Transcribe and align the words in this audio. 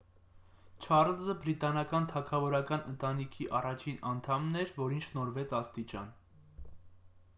չառլզը 0.85 1.35
բրիտանական 1.43 2.07
թագավորական 2.13 2.81
ընտանիքի 2.93 3.47
առաջին 3.59 4.01
անդամն 4.13 4.61
էր 4.63 4.73
որին 4.81 5.05
շնորհվեց 5.09 5.55
աստիճան 5.63 6.11